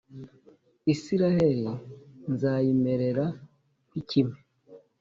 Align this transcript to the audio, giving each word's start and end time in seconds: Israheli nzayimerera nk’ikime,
Israheli 0.93 1.71
nzayimerera 2.31 3.25
nk’ikime, 3.87 4.35